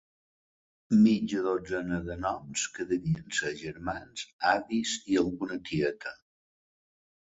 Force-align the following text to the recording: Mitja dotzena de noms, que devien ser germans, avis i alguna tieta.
Mitja 1.01 1.41
dotzena 1.47 1.99
de 2.07 2.17
noms, 2.23 2.65
que 2.79 2.87
devien 2.95 3.29
ser 3.43 3.55
germans, 3.63 4.27
avis 4.57 4.99
i 5.15 5.23
alguna 5.27 5.63
tieta. 5.73 6.21